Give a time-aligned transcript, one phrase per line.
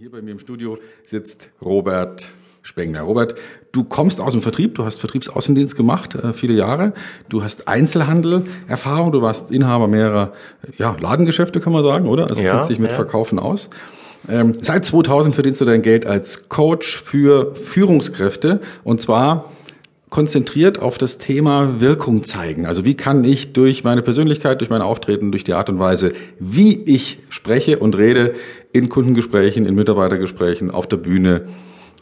[0.00, 2.30] Hier bei mir im Studio sitzt Robert
[2.62, 3.02] Spengler.
[3.02, 3.34] Robert,
[3.70, 6.94] du kommst aus dem Vertrieb, du hast Vertriebsaußendienst gemacht, äh, viele Jahre.
[7.28, 10.32] Du hast Einzelhandel-Erfahrung, du warst Inhaber mehrerer
[10.78, 12.30] ja, Ladengeschäfte, kann man sagen, oder?
[12.30, 12.96] Also ja, kennst dich mit ja.
[12.96, 13.68] Verkaufen aus.
[14.26, 19.52] Ähm, seit 2000 verdienst du dein Geld als Coach für Führungskräfte und zwar
[20.10, 22.66] konzentriert auf das Thema Wirkung zeigen.
[22.66, 26.12] Also wie kann ich durch meine Persönlichkeit, durch mein Auftreten, durch die Art und Weise,
[26.40, 28.34] wie ich spreche und rede
[28.72, 31.44] in Kundengesprächen, in Mitarbeitergesprächen, auf der Bühne,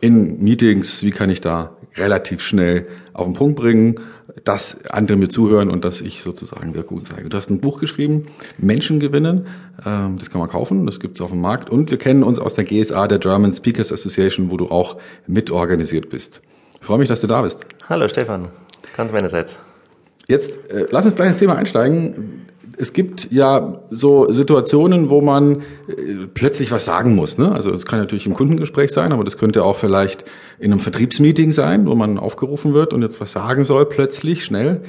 [0.00, 3.96] in Meetings, wie kann ich da relativ schnell auf den Punkt bringen,
[4.44, 7.28] dass andere mir zuhören und dass ich sozusagen Wirkung zeige.
[7.28, 9.46] Du hast ein Buch geschrieben, Menschen gewinnen,
[9.84, 12.38] ähm, das kann man kaufen, das gibt es auf dem Markt und wir kennen uns
[12.38, 14.96] aus der GSA, der German Speakers Association, wo du auch
[15.26, 16.40] mitorganisiert bist.
[16.80, 17.64] Ich freue mich, dass du da bist.
[17.88, 18.48] Hallo Stefan,
[18.96, 19.58] ganz meinerseits.
[20.28, 22.46] Jetzt äh, lass uns gleich ins Thema einsteigen.
[22.80, 27.38] Es gibt ja so Situationen, wo man äh, plötzlich was sagen muss.
[27.38, 27.50] Ne?
[27.50, 30.24] Also es kann natürlich im Kundengespräch sein, aber das könnte auch vielleicht
[30.58, 34.82] in einem Vertriebsmeeting sein, wo man aufgerufen wird und jetzt was sagen soll, plötzlich, schnell.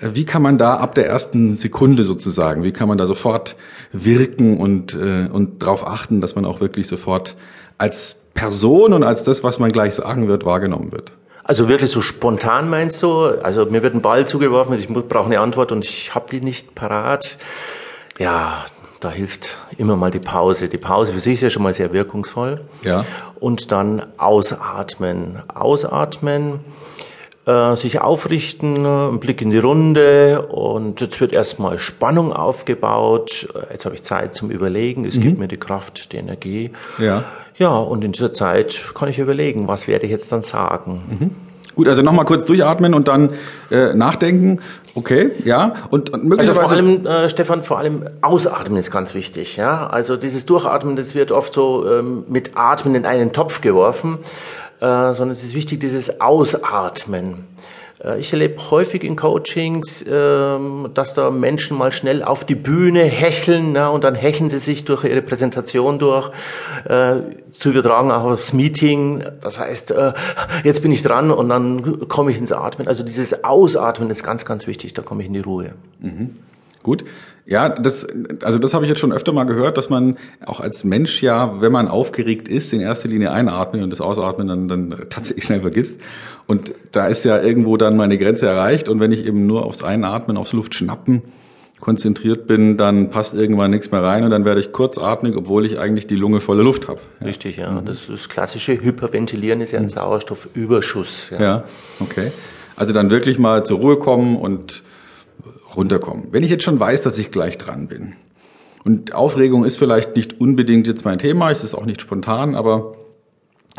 [0.00, 3.56] Äh, wie kann man da ab der ersten Sekunde sozusagen, wie kann man da sofort
[3.92, 7.36] wirken und, äh, und darauf achten, dass man auch wirklich sofort
[7.78, 11.12] als Person und als das, was man gleich sagen wird, wahrgenommen wird?
[11.46, 13.26] Also wirklich so spontan meinst du?
[13.42, 16.74] Also mir wird ein Ball zugeworfen, ich brauche eine Antwort und ich habe die nicht
[16.74, 17.38] parat.
[18.18, 18.64] Ja,
[18.98, 20.68] da hilft immer mal die Pause.
[20.68, 22.62] Die Pause für sich ist ja schon mal sehr wirkungsvoll.
[22.82, 23.04] Ja.
[23.38, 25.42] Und dann ausatmen.
[25.54, 26.64] Ausatmen,
[27.46, 33.48] äh, sich aufrichten, ein Blick in die Runde und jetzt wird erstmal Spannung aufgebaut.
[33.70, 35.04] Jetzt habe ich Zeit zum Überlegen.
[35.04, 35.20] Es mhm.
[35.22, 36.72] gibt mir die Kraft, die Energie.
[36.98, 37.24] Ja.
[37.58, 41.02] Ja, und in dieser Zeit kann ich überlegen, was werde ich jetzt dann sagen.
[41.08, 41.30] Mhm.
[41.76, 43.34] Gut, also nochmal kurz durchatmen und dann
[43.70, 44.60] äh, nachdenken.
[44.94, 45.74] Okay, ja.
[45.90, 49.58] Und, und möglicherweise also vor allem, äh, Stefan, vor allem ausatmen ist ganz wichtig.
[49.58, 54.18] Ja, also dieses Durchatmen, das wird oft so ähm, mit Atmen in einen Topf geworfen,
[54.80, 57.44] äh, sondern es ist wichtig, dieses Ausatmen.
[58.02, 63.04] Äh, ich erlebe häufig in Coachings, ähm, dass da Menschen mal schnell auf die Bühne
[63.04, 66.30] hecheln und dann hecheln sie sich durch ihre Präsentation durch,
[66.84, 67.16] äh,
[67.50, 69.24] zu übertragen auch aufs Meeting.
[69.40, 69.94] Das heißt,
[70.64, 72.86] jetzt bin ich dran und dann komme ich ins Atmen.
[72.86, 75.72] Also dieses Ausatmen ist ganz, ganz wichtig, da komme ich in die Ruhe.
[76.00, 76.36] Mhm.
[76.86, 77.02] Gut.
[77.46, 78.06] Ja, das,
[78.44, 81.60] also das habe ich jetzt schon öfter mal gehört, dass man auch als Mensch ja,
[81.60, 85.62] wenn man aufgeregt ist, in erster Linie einatmen und das Ausatmen dann, dann tatsächlich schnell
[85.62, 86.00] vergisst.
[86.46, 88.88] Und da ist ja irgendwo dann meine Grenze erreicht.
[88.88, 91.22] Und wenn ich eben nur aufs Einatmen, aufs Luftschnappen
[91.80, 95.80] konzentriert bin, dann passt irgendwann nichts mehr rein und dann werde ich kurzatmig, obwohl ich
[95.80, 97.00] eigentlich die Lunge volle Luft habe.
[97.18, 97.26] Ja.
[97.26, 97.72] Richtig, ja.
[97.72, 97.84] Mhm.
[97.84, 99.90] Das, das klassische Hyperventilieren ist ja ein mhm.
[99.90, 101.30] Sauerstoffüberschuss.
[101.30, 101.40] Ja.
[101.40, 101.64] ja,
[101.98, 102.30] okay.
[102.76, 104.84] Also dann wirklich mal zur Ruhe kommen und
[105.76, 106.28] runterkommen.
[106.32, 108.14] Wenn ich jetzt schon weiß, dass ich gleich dran bin.
[108.84, 112.96] Und Aufregung ist vielleicht nicht unbedingt jetzt mein Thema, es ist auch nicht spontan, aber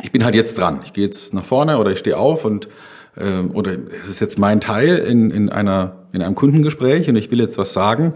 [0.04, 0.82] ich bin halt jetzt dran.
[0.84, 2.68] Ich gehe jetzt nach vorne oder ich stehe auf und
[3.16, 7.32] äh, oder es ist jetzt mein Teil in, in einer in einem Kundengespräch und ich
[7.32, 8.14] will jetzt was sagen.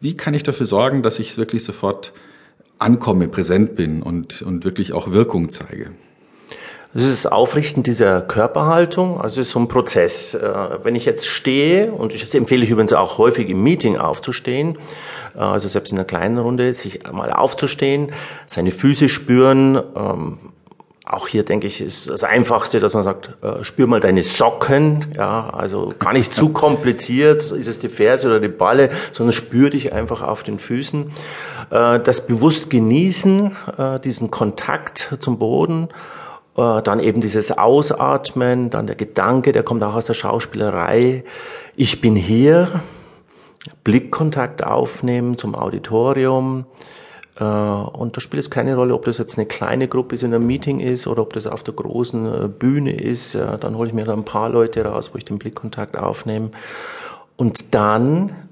[0.00, 2.12] Wie kann ich dafür sorgen, dass ich wirklich sofort
[2.78, 5.92] ankomme, präsent bin und und wirklich auch Wirkung zeige?
[6.94, 9.20] Das ist das Aufrichten dieser Körperhaltung.
[9.20, 10.34] Also ist so ein Prozess.
[10.34, 14.78] Äh, wenn ich jetzt stehe, und ich empfehle ich übrigens auch häufig im Meeting aufzustehen,
[15.36, 18.12] äh, also selbst in einer kleinen Runde, sich einmal aufzustehen,
[18.46, 20.38] seine Füße spüren, ähm,
[21.04, 25.14] auch hier denke ich, ist das Einfachste, dass man sagt, äh, spür mal deine Socken,
[25.16, 29.70] ja, also gar nicht zu kompliziert, ist es die Ferse oder die Balle, sondern spür
[29.70, 31.12] dich einfach auf den Füßen.
[31.70, 33.54] Das bewusst genießen,
[34.02, 35.90] diesen Kontakt zum Boden,
[36.58, 41.22] äh, dann eben dieses Ausatmen, dann der Gedanke, der kommt auch aus der Schauspielerei,
[41.76, 42.82] ich bin hier,
[43.84, 46.66] Blickkontakt aufnehmen zum Auditorium,
[47.38, 50.34] äh, und da spielt es keine Rolle, ob das jetzt eine kleine Gruppe ist in
[50.34, 53.36] einem Meeting ist oder ob das auf der großen äh, Bühne ist.
[53.36, 56.50] Dann hole ich mir da ein paar Leute raus, wo ich den Blickkontakt aufnehme.
[57.36, 58.47] Und dann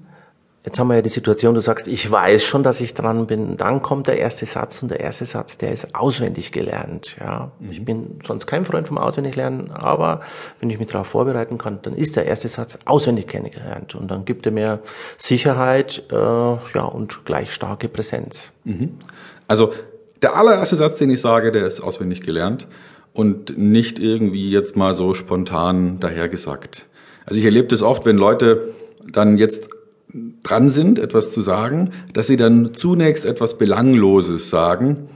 [0.67, 3.57] Jetzt haben wir ja die Situation, du sagst, ich weiß schon, dass ich dran bin.
[3.57, 7.17] Dann kommt der erste Satz und der erste Satz, der ist auswendig gelernt.
[7.21, 7.71] Ja, mhm.
[7.71, 10.23] ich bin sonst kein Freund vom Auswendiglernen, aber
[10.59, 14.25] wenn ich mich darauf vorbereiten kann, dann ist der erste Satz auswendig kennengelernt und dann
[14.25, 14.81] gibt er mir
[15.19, 18.51] Sicherheit, äh, ja und gleich starke Präsenz.
[18.65, 18.95] Mhm.
[19.47, 19.73] Also
[20.21, 22.67] der allererste Satz, den ich sage, der ist auswendig gelernt
[23.13, 26.87] und nicht irgendwie jetzt mal so spontan dahergesagt.
[27.25, 28.75] Also ich erlebe das oft, wenn Leute
[29.13, 29.76] dann jetzt
[30.43, 35.09] dran sind, etwas zu sagen, dass sie dann zunächst etwas Belangloses sagen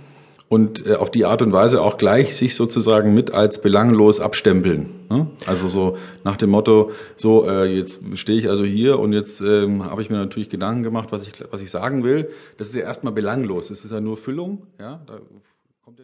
[0.51, 4.91] und äh, auf die Art und Weise auch gleich sich sozusagen mit als belanglos abstempeln.
[5.09, 5.29] Ne?
[5.47, 9.85] Also so nach dem Motto, so äh, jetzt stehe ich also hier und jetzt ähm,
[9.85, 12.31] habe ich mir natürlich Gedanken gemacht, was ich was ich sagen will.
[12.57, 13.69] Das ist ja erstmal belanglos.
[13.69, 14.67] Das ist ja nur Füllung.
[14.81, 15.21] Ja, da